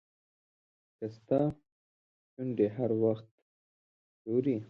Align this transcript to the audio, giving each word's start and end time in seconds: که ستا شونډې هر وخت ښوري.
که 0.97 1.05
ستا 1.15 1.41
شونډې 2.31 2.67
هر 2.77 2.91
وخت 3.03 3.25
ښوري. 4.19 4.57